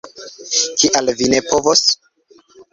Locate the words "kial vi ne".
0.83-1.43